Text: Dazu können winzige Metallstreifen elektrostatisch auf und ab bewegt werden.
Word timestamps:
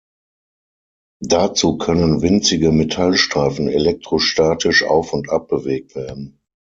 Dazu 1.23 1.77
können 1.77 2.23
winzige 2.23 2.71
Metallstreifen 2.71 3.67
elektrostatisch 3.69 4.81
auf 4.81 5.13
und 5.13 5.29
ab 5.29 5.47
bewegt 5.47 5.93
werden. 5.93 6.39